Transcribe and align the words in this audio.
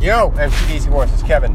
Yo, 0.00 0.30
MCDC 0.30 0.88
Wars, 0.88 1.12
it's 1.12 1.22
Kevin. 1.22 1.54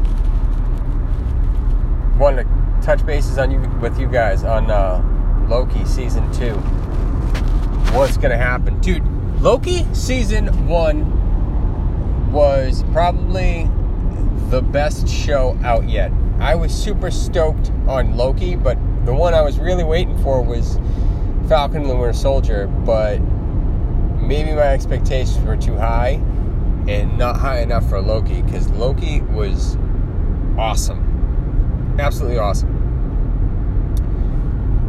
Wanted 2.16 2.44
to 2.44 2.80
touch 2.80 3.04
bases 3.04 3.38
on 3.38 3.50
you 3.50 3.58
with 3.80 3.98
you 3.98 4.06
guys 4.06 4.44
on 4.44 4.70
uh, 4.70 5.02
Loki 5.48 5.84
season 5.84 6.32
two. 6.32 6.54
What's 7.92 8.16
gonna 8.16 8.36
happen, 8.36 8.78
dude? 8.78 9.04
Loki 9.40 9.84
season 9.92 10.68
one 10.68 11.10
was 12.30 12.84
probably 12.92 13.68
the 14.48 14.62
best 14.62 15.08
show 15.08 15.58
out 15.64 15.88
yet. 15.88 16.12
I 16.38 16.54
was 16.54 16.72
super 16.72 17.10
stoked 17.10 17.72
on 17.88 18.16
Loki, 18.16 18.54
but 18.54 18.78
the 19.06 19.12
one 19.12 19.34
I 19.34 19.42
was 19.42 19.58
really 19.58 19.82
waiting 19.82 20.16
for 20.22 20.40
was 20.40 20.78
Falcon 21.48 21.80
and 21.80 21.90
the 21.90 21.96
Winter 21.96 22.12
Soldier. 22.12 22.68
But 22.68 23.18
maybe 24.20 24.52
my 24.52 24.68
expectations 24.68 25.44
were 25.44 25.56
too 25.56 25.74
high 25.74 26.22
and 26.88 27.18
not 27.18 27.36
high 27.36 27.60
enough 27.60 27.88
for 27.88 28.00
Loki 28.00 28.42
because 28.42 28.68
Loki 28.70 29.20
was 29.20 29.76
awesome. 30.58 31.96
Absolutely 31.98 32.38
awesome. 32.38 32.72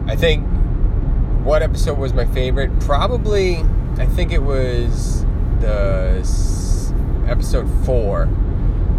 I 0.08 0.16
think 0.16 0.46
what 1.44 1.62
episode 1.64 1.98
was 1.98 2.14
my 2.14 2.26
favorite? 2.26 2.78
Probably, 2.82 3.58
I 3.98 4.06
think 4.06 4.32
it 4.32 4.44
was 4.44 5.26
the 5.60 6.18
episode 7.28 7.68
four. 7.86 8.30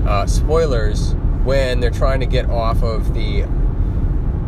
Uh, 0.07 0.27
spoilers 0.27 1.15
when 1.45 1.81
they're 1.81 1.91
trying 1.91 2.21
to 2.21 2.27
get 2.27 2.49
off 2.49 2.83
of 2.83 3.15
the 3.15 3.43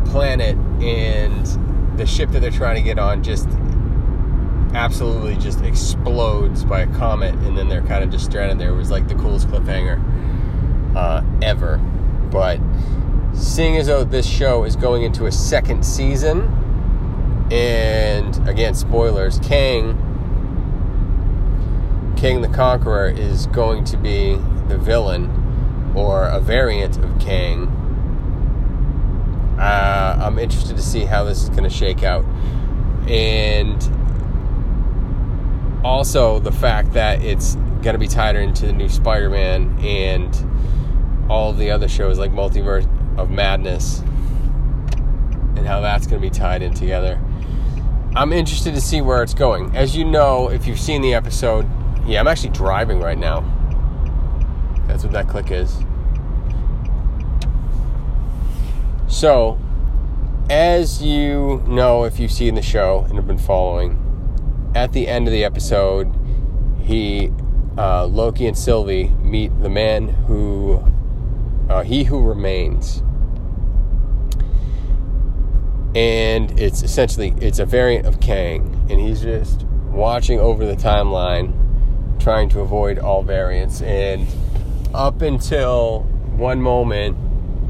planet 0.09 0.55
and 0.81 1.97
the 1.97 2.05
ship 2.05 2.31
that 2.31 2.39
they're 2.39 2.51
trying 2.51 2.75
to 2.75 2.81
get 2.81 2.97
on 2.97 3.23
just 3.23 3.47
absolutely 4.73 5.35
just 5.35 5.61
explodes 5.61 6.63
by 6.63 6.81
a 6.81 6.87
comet, 6.97 7.35
and 7.35 7.57
then 7.57 7.67
they're 7.67 7.81
kind 7.83 8.03
of 8.03 8.09
just 8.09 8.25
stranded 8.25 8.59
there. 8.59 8.69
It 8.69 8.75
was 8.75 8.91
like 8.91 9.07
the 9.07 9.15
coolest 9.15 9.47
cliffhanger 9.47 9.99
uh, 10.95 11.23
ever. 11.41 11.77
But 12.31 12.59
seeing 13.33 13.77
as 13.77 13.87
though 13.87 14.03
this 14.03 14.25
show 14.25 14.63
is 14.63 14.75
going 14.75 15.03
into 15.03 15.25
a 15.25 15.31
second 15.31 15.85
season, 15.85 16.57
and 17.51 18.47
again, 18.47 18.73
spoilers, 18.75 19.39
Kang, 19.39 19.97
Kang 22.17 22.41
the 22.41 22.47
Conqueror 22.47 23.09
is 23.09 23.47
going 23.47 23.83
to 23.85 23.97
be 23.97 24.35
the 24.67 24.77
villain 24.77 25.93
or 25.95 26.27
a 26.27 26.39
variant 26.39 26.97
of 26.97 27.19
Kang. 27.19 27.67
Uh, 29.59 30.17
I'm 30.21 30.39
interested 30.39 30.77
to 30.77 30.81
see 30.81 31.05
how 31.05 31.23
this 31.25 31.43
is 31.43 31.49
going 31.49 31.63
to 31.63 31.69
shake 31.69 32.03
out. 32.03 32.23
And 33.07 33.81
also 35.83 36.39
the 36.39 36.51
fact 36.51 36.93
that 36.93 37.21
it's 37.23 37.55
going 37.81 37.93
to 37.93 37.97
be 37.97 38.07
tied 38.07 38.35
into 38.35 38.65
the 38.65 38.73
new 38.73 38.89
Spider-Man 38.89 39.79
and 39.79 41.29
all 41.29 41.53
the 41.53 41.71
other 41.71 41.87
shows 41.87 42.19
like 42.19 42.31
Multiverse 42.31 42.87
of 43.17 43.29
Madness 43.29 43.99
and 45.57 45.65
how 45.65 45.81
that's 45.81 46.07
going 46.07 46.21
to 46.21 46.27
be 46.27 46.33
tied 46.33 46.61
in 46.61 46.73
together. 46.73 47.19
I'm 48.15 48.33
interested 48.33 48.73
to 48.75 48.81
see 48.81 49.01
where 49.01 49.23
it's 49.23 49.33
going. 49.33 49.75
As 49.75 49.95
you 49.95 50.03
know, 50.03 50.49
if 50.49 50.67
you've 50.67 50.79
seen 50.79 51.01
the 51.01 51.13
episode, 51.13 51.67
yeah, 52.05 52.19
I'm 52.19 52.27
actually 52.27 52.49
driving 52.49 52.99
right 52.99 53.17
now. 53.17 53.41
That's 54.87 55.03
what 55.03 55.13
that 55.13 55.29
click 55.29 55.51
is. 55.51 55.83
So, 59.07 59.59
as 60.49 61.01
you 61.01 61.63
know, 61.67 62.03
if 62.03 62.19
you've 62.19 62.31
seen 62.31 62.55
the 62.55 62.61
show 62.61 63.05
and 63.07 63.15
have 63.15 63.27
been 63.27 63.37
following, 63.37 64.10
at 64.75 64.93
the 64.93 65.07
end 65.07 65.27
of 65.27 65.31
the 65.31 65.43
episode, 65.43 66.13
he, 66.81 67.31
uh, 67.77 68.05
Loki 68.05 68.47
and 68.47 68.57
Sylvie 68.57 69.09
meet 69.21 69.51
the 69.61 69.69
man 69.69 70.07
who, 70.07 70.83
uh, 71.69 71.83
he 71.83 72.03
who 72.03 72.21
remains, 72.21 73.03
and 75.93 76.57
it's 76.59 76.83
essentially 76.83 77.33
it's 77.41 77.59
a 77.59 77.65
variant 77.65 78.05
of 78.05 78.19
Kang, 78.21 78.87
and 78.89 78.99
he's 78.99 79.21
just 79.21 79.63
watching 79.89 80.39
over 80.39 80.65
the 80.65 80.75
timeline, 80.75 81.53
trying 82.21 82.49
to 82.49 82.61
avoid 82.61 82.97
all 82.97 83.23
variants, 83.23 83.81
and 83.81 84.25
up 84.93 85.21
until 85.21 86.01
one 86.37 86.61
moment 86.61 87.17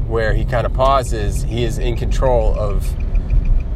where 0.08 0.34
he 0.34 0.44
kind 0.44 0.66
of 0.66 0.72
pauses, 0.72 1.42
he 1.42 1.64
is 1.64 1.78
in 1.78 1.96
control 1.96 2.54
of 2.58 2.94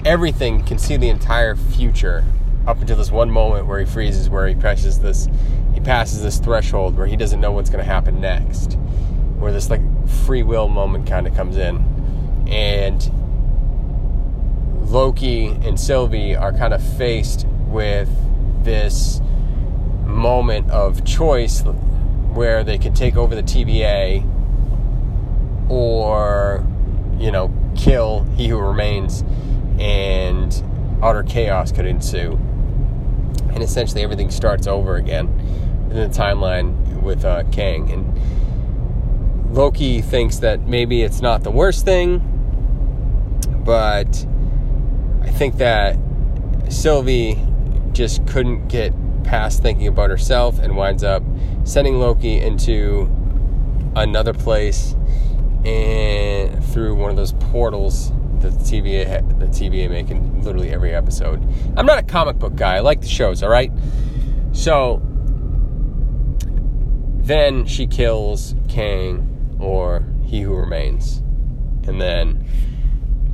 everything, 0.04 0.62
can 0.65 0.78
see 0.78 0.97
the 0.97 1.09
entire 1.09 1.56
future 1.56 2.25
up 2.66 2.81
until 2.81 2.97
this 2.97 3.10
one 3.10 3.31
moment 3.31 3.66
where 3.66 3.78
he 3.78 3.87
freezes, 3.87 4.28
where 4.28 4.49
he 4.49 4.54
passes 4.54 4.99
this, 4.99 5.28
he 5.72 5.81
passes 5.81 6.22
this 6.22 6.38
threshold 6.38 6.97
where 6.97 7.06
he 7.06 7.16
doesn't 7.16 7.41
know 7.41 7.53
what's 7.53 7.71
going 7.71 7.84
to 7.84 7.91
happen 7.91 8.21
next, 8.21 8.75
where 9.38 9.53
this 9.53 9.71
like 9.71 9.81
free 10.25 10.43
will 10.43 10.69
moment 10.69 11.06
kind 11.06 11.27
of 11.27 11.34
comes 11.34 11.56
in, 11.56 11.77
and 12.49 13.10
Loki 14.91 15.47
and 15.47 15.78
Sylvie 15.78 16.34
are 16.34 16.53
kind 16.53 16.75
of 16.75 16.82
faced 16.97 17.47
with 17.69 18.09
this 18.65 19.21
moment 20.04 20.71
of 20.71 21.04
choice 21.04 21.62
where 21.62 22.65
they 22.65 22.78
could 22.78 22.94
take 22.94 23.16
over 23.16 23.34
the 23.34 23.43
TVA 23.43 24.25
or, 25.69 26.65
you 27.19 27.31
know, 27.31 27.53
kill 27.77 28.25
he 28.37 28.48
who 28.48 28.59
remains 28.59 29.25
and 29.78 30.62
utter 31.03 31.22
chaos 31.22 31.72
could 31.72 31.87
ensue 31.87 32.38
and 33.56 33.64
essentially 33.64 34.02
everything 34.02 34.30
starts 34.30 34.66
over 34.66 34.96
again 34.96 35.26
in 35.90 35.96
the 35.96 36.08
timeline 36.08 37.00
with 37.00 37.24
uh, 37.24 37.42
Kang. 37.50 37.90
And 37.90 39.54
Loki 39.54 40.02
thinks 40.02 40.40
that 40.40 40.60
maybe 40.66 41.02
it's 41.02 41.22
not 41.22 41.42
the 41.42 41.50
worst 41.50 41.86
thing, 41.86 42.18
but 43.64 44.26
I 45.22 45.30
think 45.30 45.56
that 45.56 45.96
Sylvie 46.68 47.42
just 47.92 48.26
couldn't 48.26 48.68
get 48.68 48.92
past 49.24 49.62
thinking 49.62 49.86
about 49.86 50.10
herself 50.10 50.58
and 50.58 50.76
winds 50.76 51.02
up 51.02 51.22
sending 51.64 51.98
Loki 51.98 52.38
into 52.38 53.10
another 53.96 54.34
place 54.34 54.94
and 55.64 56.62
through 56.66 56.94
one 56.94 57.08
of 57.08 57.16
those 57.16 57.32
portals 57.32 58.12
the 58.50 58.58
TVA 58.58 59.38
the 59.38 59.46
TVA 59.46 59.90
make 59.90 60.10
in 60.10 60.42
literally 60.42 60.70
every 60.70 60.94
episode. 60.94 61.42
I'm 61.76 61.86
not 61.86 61.98
a 61.98 62.02
comic 62.02 62.38
book 62.38 62.56
guy. 62.56 62.76
I 62.76 62.80
like 62.80 63.00
the 63.00 63.08
shows, 63.08 63.42
all 63.42 63.48
right? 63.48 63.72
So 64.52 65.02
then 67.26 67.66
she 67.66 67.86
kills 67.86 68.54
Kang 68.68 69.56
or 69.60 70.04
He 70.24 70.42
Who 70.42 70.54
Remains. 70.54 71.18
And 71.86 72.00
then 72.00 72.46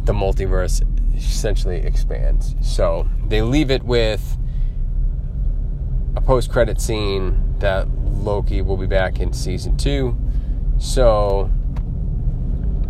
the 0.04 0.12
multiverse 0.12 0.82
essentially 1.16 1.76
expands. 1.76 2.54
So 2.60 3.08
they 3.26 3.42
leave 3.42 3.70
it 3.70 3.82
with 3.82 4.36
a 6.16 6.20
post 6.20 6.50
credit 6.50 6.80
scene 6.80 7.54
that 7.58 7.88
Loki 8.04 8.62
will 8.62 8.76
be 8.76 8.86
back 8.86 9.20
in 9.20 9.32
season 9.32 9.76
2. 9.76 10.16
So 10.78 11.50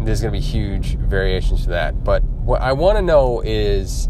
there's 0.05 0.21
going 0.21 0.33
to 0.33 0.39
be 0.39 0.45
huge 0.45 0.97
variations 0.97 1.65
to 1.65 1.71
that. 1.71 2.05
But 2.05 2.23
what 2.23 2.61
I 2.61 2.73
want 2.73 2.99
to 2.99 3.03
know 3.03 3.41
is 3.45 4.09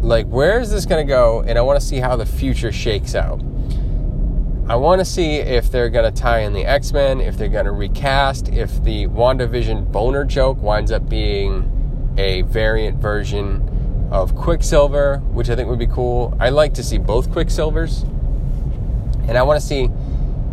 like 0.00 0.26
where 0.26 0.60
is 0.60 0.70
this 0.70 0.86
going 0.86 1.06
to 1.06 1.08
go 1.08 1.42
and 1.42 1.58
I 1.58 1.60
want 1.62 1.78
to 1.80 1.86
see 1.86 1.98
how 1.98 2.16
the 2.16 2.26
future 2.26 2.72
shakes 2.72 3.14
out. 3.14 3.40
I 4.68 4.76
want 4.76 5.00
to 5.00 5.04
see 5.04 5.36
if 5.36 5.70
they're 5.70 5.90
going 5.90 6.12
to 6.12 6.20
tie 6.20 6.40
in 6.40 6.52
the 6.52 6.64
X-Men, 6.64 7.20
if 7.20 7.36
they're 7.36 7.48
going 7.48 7.64
to 7.64 7.72
recast, 7.72 8.48
if 8.50 8.82
the 8.84 9.08
WandaVision 9.08 9.90
boner 9.90 10.24
joke 10.24 10.62
winds 10.62 10.92
up 10.92 11.08
being 11.08 12.14
a 12.16 12.42
variant 12.42 12.98
version 12.98 14.08
of 14.12 14.36
Quicksilver, 14.36 15.18
which 15.32 15.50
I 15.50 15.56
think 15.56 15.68
would 15.68 15.78
be 15.78 15.88
cool. 15.88 16.36
I 16.38 16.50
like 16.50 16.74
to 16.74 16.84
see 16.84 16.98
both 16.98 17.30
Quicksilvers. 17.30 18.04
And 19.28 19.36
I 19.36 19.42
want 19.42 19.60
to 19.60 19.66
see 19.66 19.88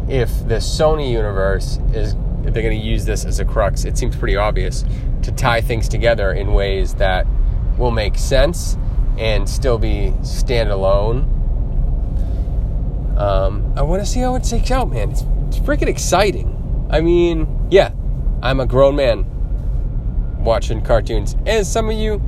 if 0.08 0.48
the 0.48 0.56
Sony 0.56 1.12
universe 1.12 1.80
is 1.94 2.16
if 2.48 2.54
they're 2.54 2.64
going 2.64 2.80
to 2.80 2.86
use 2.86 3.04
this 3.04 3.26
as 3.26 3.42
a 3.42 3.46
crux, 3.46 3.84
it 3.84 3.98
seems 3.98 4.16
pretty 4.16 4.38
obvious 4.38 4.86
to 5.24 5.34
tie 5.34 5.60
things 5.60 5.90
together 5.90 6.32
in 6.32 6.54
ways 6.54 6.96
that 6.96 7.28
will 7.78 7.92
make 7.92 8.18
sense 8.18 8.78
and 9.18 9.48
still 9.50 9.78
be 9.78 10.14
standalone. 10.22 11.26
Um, 13.18 13.74
I 13.76 13.82
want 13.82 14.02
to 14.02 14.06
see 14.06 14.22
how 14.22 14.36
it 14.36 14.46
shakes 14.46 14.72
out, 14.72 14.90
man. 14.90 15.12
It's, 15.12 15.24
it's 15.48 15.60
freaking 15.60 15.88
exciting. 15.88 16.88
I 16.90 17.02
mean, 17.02 17.68
yeah, 17.70 17.92
I'm 18.42 18.62
a 18.62 18.66
grown 18.66 18.96
man 18.96 19.26
watching 20.40 20.82
cartoons, 20.82 21.36
as 21.46 21.70
some 21.70 21.90
of 21.90 21.98
you 21.98 22.22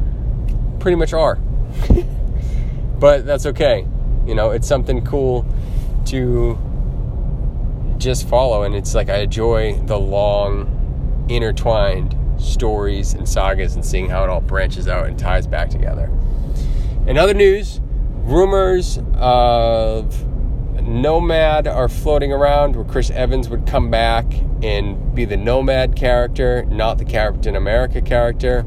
pretty 0.80 0.96
much 0.96 1.14
are. 1.14 1.36
but 3.00 3.26
that's 3.26 3.46
okay. 3.46 3.88
You 4.26 4.36
know, 4.36 4.52
it's 4.52 4.68
something 4.68 5.06
cool 5.06 5.46
to 6.08 6.60
just 8.00 8.28
follow, 8.28 8.64
and 8.64 8.74
it's 8.74 8.96
like 8.96 9.10
I 9.10 9.18
enjoy 9.18 9.76
the 9.86 10.00
long, 10.00 11.26
intertwined 11.30 12.16
stories 12.40 13.14
and 13.14 13.28
sagas 13.28 13.76
and 13.76 13.86
seeing 13.86 14.10
how 14.10 14.24
it 14.24 14.30
all 14.30 14.42
branches 14.42 14.88
out 14.88 15.06
and 15.08 15.20
ties 15.20 15.46
back 15.46 15.70
together. 15.70 16.10
In 17.06 17.18
other 17.18 17.34
news, 17.34 17.82
rumors 18.24 19.00
of 19.16 20.26
Nomad 20.82 21.68
are 21.68 21.90
floating 21.90 22.32
around 22.32 22.76
where 22.76 22.86
Chris 22.86 23.12
Evans 23.12 23.50
would 23.50 23.68
come 23.68 23.92
back 23.92 24.26
and 24.64 25.14
be 25.14 25.26
the 25.26 25.38
Nomad 25.38 25.96
character, 25.96 26.66
not 26.66 26.98
the 26.98 27.06
Captain 27.06 27.56
America 27.56 28.02
character. 28.02 28.66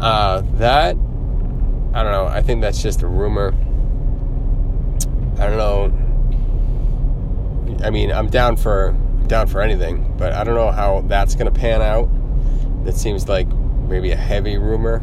Uh, 0.00 0.42
that, 0.54 0.96
I 1.92 2.02
don't 2.02 2.12
know. 2.12 2.26
I 2.26 2.42
think 2.42 2.60
that's 2.60 2.82
just 2.82 3.02
a 3.02 3.08
rumor. 3.08 3.52
I 5.38 5.46
don't 5.46 5.58
know. 5.58 6.07
I 7.88 7.90
mean, 7.90 8.12
I'm 8.12 8.26
down 8.26 8.58
for 8.58 8.94
down 9.28 9.46
for 9.46 9.62
anything, 9.62 10.14
but 10.18 10.34
I 10.34 10.44
don't 10.44 10.54
know 10.54 10.70
how 10.70 11.00
that's 11.06 11.34
going 11.34 11.50
to 11.50 11.58
pan 11.58 11.80
out. 11.80 12.06
That 12.84 12.96
seems 12.96 13.30
like 13.30 13.48
maybe 13.48 14.10
a 14.10 14.16
heavy 14.16 14.58
rumor. 14.58 14.98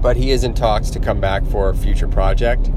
But 0.00 0.16
he 0.16 0.30
is 0.30 0.44
in 0.44 0.54
talks 0.54 0.90
to 0.90 1.00
come 1.00 1.20
back 1.20 1.44
for 1.44 1.68
a 1.68 1.74
future 1.74 2.06
project. 2.06 2.70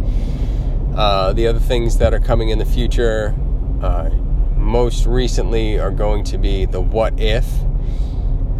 Uh, 0.95 1.33
the 1.33 1.45
other 1.45 1.59
things 1.59 1.99
that 1.99 2.15
are 2.15 2.19
coming 2.19 2.49
in 2.49 2.57
the 2.57 2.65
future, 2.65 3.35
uh, 3.83 4.09
most 4.57 5.05
recently, 5.05 5.77
are 5.77 5.91
going 5.91 6.23
to 6.23 6.39
be 6.39 6.65
the 6.65 6.81
What 6.81 7.19
If. 7.19 7.45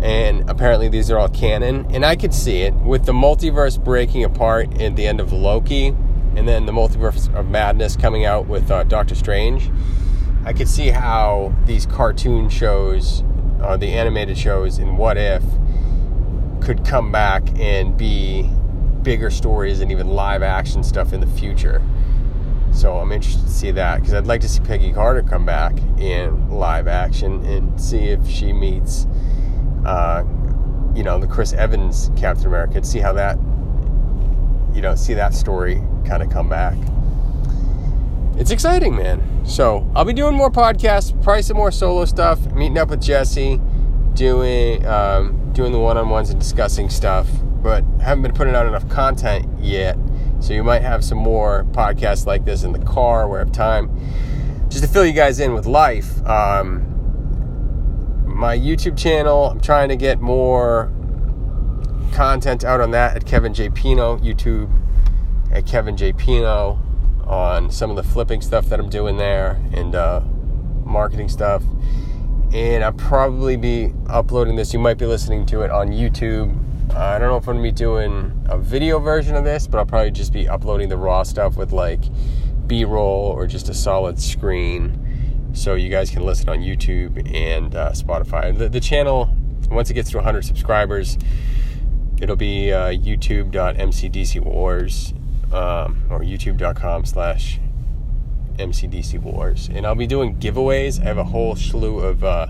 And 0.03 0.47
apparently, 0.47 0.89
these 0.89 1.09
are 1.09 1.17
all 1.17 1.29
canon. 1.29 1.87
And 1.89 2.05
I 2.05 2.15
could 2.15 2.35
see 2.35 2.61
it 2.61 2.75
with 2.75 3.05
the 3.05 3.13
multiverse 3.13 3.83
breaking 3.83 4.23
apart 4.25 4.79
at 4.79 4.95
the 4.95 5.07
end 5.07 5.19
of 5.19 5.33
Loki, 5.33 5.87
and 6.35 6.47
then 6.47 6.67
the 6.67 6.71
multiverse 6.71 7.33
of 7.33 7.49
madness 7.49 7.95
coming 7.95 8.25
out 8.25 8.45
with 8.45 8.69
uh, 8.69 8.83
Doctor 8.83 9.15
Strange. 9.15 9.71
I 10.45 10.51
could 10.51 10.67
see 10.67 10.89
how 10.89 11.53
these 11.65 11.85
cartoon 11.85 12.49
shows, 12.49 13.23
uh, 13.61 13.77
the 13.77 13.93
animated 13.93 14.37
shows 14.37 14.77
in 14.77 14.97
What 14.97 15.17
If, 15.17 15.43
could 16.61 16.85
come 16.85 17.11
back 17.11 17.43
and 17.59 17.95
be 17.97 18.49
bigger 19.03 19.29
stories 19.29 19.79
and 19.79 19.91
even 19.91 20.07
live 20.07 20.43
action 20.43 20.83
stuff 20.83 21.13
in 21.13 21.19
the 21.19 21.27
future. 21.27 21.81
So 22.73 22.97
I'm 22.97 23.11
interested 23.11 23.45
to 23.45 23.51
see 23.51 23.71
that 23.71 23.99
because 23.99 24.13
I'd 24.13 24.27
like 24.27 24.41
to 24.41 24.49
see 24.49 24.59
Peggy 24.61 24.91
Carter 24.91 25.21
come 25.21 25.45
back 25.45 25.77
in 25.97 26.49
live 26.49 26.87
action 26.87 27.45
and 27.45 27.79
see 27.79 28.09
if 28.09 28.27
she 28.27 28.51
meets, 28.51 29.07
uh, 29.85 30.23
you 30.95 31.03
know, 31.03 31.19
the 31.19 31.27
Chris 31.27 31.53
Evans 31.53 32.11
Captain 32.17 32.47
America 32.47 32.77
and 32.77 32.85
see 32.85 32.99
how 32.99 33.13
that, 33.13 33.37
you 34.73 34.81
know, 34.81 34.95
see 34.95 35.13
that 35.13 35.33
story 35.33 35.81
kind 36.05 36.23
of 36.23 36.29
come 36.29 36.49
back. 36.49 36.75
It's 38.43 38.51
exciting, 38.51 38.97
man. 38.97 39.45
So 39.45 39.89
I'll 39.95 40.03
be 40.03 40.11
doing 40.11 40.35
more 40.35 40.51
podcasts, 40.51 41.13
probably 41.23 41.43
some 41.43 41.55
more 41.55 41.71
solo 41.71 42.03
stuff, 42.03 42.45
meeting 42.51 42.77
up 42.77 42.89
with 42.89 43.01
Jesse, 43.01 43.61
doing 44.15 44.85
um, 44.85 45.53
doing 45.53 45.71
the 45.71 45.79
one 45.79 45.97
on 45.97 46.09
ones 46.09 46.29
and 46.29 46.41
discussing 46.41 46.89
stuff, 46.89 47.29
but 47.61 47.85
haven't 48.01 48.21
been 48.21 48.33
putting 48.33 48.53
out 48.53 48.65
enough 48.65 48.89
content 48.89 49.47
yet 49.61 49.97
so 50.41 50.51
you 50.51 50.61
might 50.61 50.81
have 50.81 51.05
some 51.05 51.19
more 51.19 51.63
podcasts 51.71 52.25
like 52.25 52.43
this 52.43 52.63
in 52.63 52.73
the 52.73 52.79
car 52.79 53.29
where 53.29 53.39
I 53.39 53.45
have 53.45 53.53
time. 53.53 53.97
Just 54.67 54.83
to 54.83 54.89
fill 54.89 55.05
you 55.05 55.13
guys 55.13 55.39
in 55.39 55.53
with 55.53 55.65
life. 55.65 56.21
Um, 56.27 56.83
my 58.25 58.57
YouTube 58.57 58.97
channel, 58.97 59.51
I'm 59.51 59.61
trying 59.61 59.87
to 59.87 59.95
get 59.95 60.19
more 60.19 60.91
content 62.11 62.65
out 62.65 62.81
on 62.81 62.91
that 62.91 63.15
at 63.15 63.25
Kevin 63.25 63.53
J. 63.53 63.69
Pino, 63.69 64.17
YouTube 64.17 64.69
at 65.49 65.65
Kevin 65.65 65.95
J. 65.95 66.11
Pino 66.11 66.82
on 67.25 67.71
some 67.71 67.89
of 67.89 67.95
the 67.95 68.03
flipping 68.03 68.41
stuff 68.41 68.65
that 68.67 68.79
I'm 68.79 68.89
doing 68.89 69.17
there 69.17 69.61
and 69.73 69.95
uh, 69.95 70.21
marketing 70.83 71.29
stuff. 71.29 71.63
And 72.53 72.83
I'll 72.83 72.93
probably 72.93 73.57
be 73.57 73.93
uploading 74.07 74.55
this. 74.55 74.73
You 74.73 74.79
might 74.79 74.97
be 74.97 75.05
listening 75.05 75.45
to 75.47 75.61
it 75.61 75.71
on 75.71 75.89
YouTube 75.89 76.59
I 76.91 77.17
don't 77.17 77.29
know 77.29 77.37
if 77.37 77.47
I'm 77.47 77.55
gonna 77.55 77.63
be 77.63 77.71
doing 77.71 78.45
a 78.45 78.59
video 78.59 78.99
version 78.99 79.35
of 79.35 79.43
this, 79.43 79.65
but 79.65 79.79
I'll 79.79 79.85
probably 79.85 80.11
just 80.11 80.31
be 80.31 80.47
uploading 80.47 80.89
the 80.89 80.97
raw 80.97 81.23
stuff 81.23 81.57
with 81.57 81.73
like 81.73 82.03
B 82.67 82.85
roll 82.85 83.31
or 83.31 83.47
just 83.47 83.67
a 83.67 83.73
solid 83.73 84.19
screen 84.19 85.49
so 85.53 85.73
you 85.73 85.89
guys 85.89 86.11
can 86.11 86.23
listen 86.23 86.49
on 86.49 86.59
YouTube 86.59 87.35
and 87.35 87.73
uh, 87.73 87.93
Spotify. 87.93 88.55
The, 88.55 88.69
the, 88.69 88.79
channel, 88.79 89.35
once 89.71 89.89
it 89.89 89.95
gets 89.95 90.11
to 90.11 90.17
100 90.17 90.45
subscribers, 90.45 91.17
it'll 92.21 92.35
be 92.35 92.71
uh, 92.71 92.89
youtube.mcdcwars 92.89 95.13
um, 95.53 96.03
or 96.09 96.19
youtube.com 96.19 97.05
slash 97.05 97.59
mcdcwars. 98.57 99.73
And 99.75 99.85
I'll 99.85 99.95
be 99.95 100.07
doing 100.07 100.37
giveaways. 100.37 101.01
I 101.01 101.05
have 101.05 101.17
a 101.17 101.23
whole 101.23 101.55
slew 101.55 101.99
of 101.99 102.23
uh, 102.23 102.47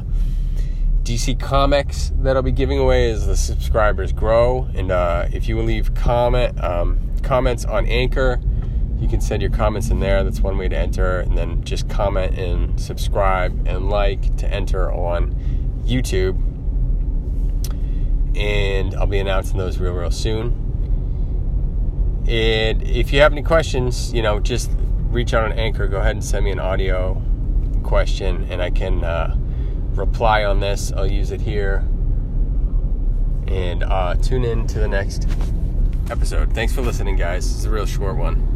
DC 1.03 1.39
Comics 1.39 2.11
that 2.19 2.35
I'll 2.35 2.41
be 2.41 2.51
giving 2.51 2.79
away 2.79 3.11
as 3.11 3.27
the 3.27 3.35
subscribers 3.35 4.11
grow. 4.11 4.69
And 4.73 4.91
uh, 4.91 5.27
if 5.31 5.47
you 5.47 5.61
leave 5.61 5.93
comment 5.93 6.61
um, 6.63 6.99
comments 7.23 7.65
on 7.65 7.85
Anchor, 7.87 8.39
you 8.99 9.07
can 9.07 9.19
send 9.19 9.41
your 9.41 9.51
comments 9.51 9.89
in 9.89 9.99
there. 9.99 10.23
That's 10.23 10.39
one 10.39 10.57
way 10.57 10.69
to 10.69 10.77
enter. 10.77 11.19
And 11.19 11.37
then 11.37 11.63
just 11.63 11.89
comment 11.89 12.37
and 12.37 12.79
subscribe 12.79 13.67
and 13.67 13.89
like 13.89 14.37
to 14.37 14.47
enter 14.47 14.91
on 14.91 15.35
YouTube. 15.85 16.41
And 18.37 18.95
I'll 18.95 19.05
be 19.05 19.19
announcing 19.19 19.57
those 19.57 19.77
real, 19.77 19.93
real 19.93 20.09
soon. 20.09 20.62
And 22.27 22.81
if 22.83 23.11
you 23.11 23.19
have 23.21 23.31
any 23.31 23.43
questions, 23.43 24.13
you 24.13 24.21
know, 24.21 24.39
just 24.39 24.71
reach 25.09 25.33
out 25.33 25.43
on 25.43 25.51
Anchor. 25.53 25.87
Go 25.87 25.99
ahead 25.99 26.15
and 26.15 26.23
send 26.23 26.45
me 26.45 26.51
an 26.51 26.59
audio 26.59 27.21
question, 27.83 28.47
and 28.49 28.61
I 28.61 28.69
can. 28.69 29.03
Uh, 29.03 29.35
reply 29.95 30.43
on 30.43 30.59
this. 30.59 30.91
I'll 30.91 31.09
use 31.09 31.31
it 31.31 31.41
here. 31.41 31.85
And 33.47 33.83
uh, 33.83 34.15
tune 34.15 34.43
in 34.43 34.67
to 34.67 34.79
the 34.79 34.87
next 34.87 35.27
episode. 36.09 36.53
Thanks 36.53 36.73
for 36.73 36.81
listening, 36.81 37.15
guys. 37.15 37.49
It's 37.55 37.65
a 37.65 37.69
real 37.69 37.85
short 37.85 38.17
one. 38.17 38.52